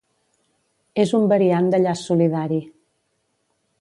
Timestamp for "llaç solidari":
1.83-2.59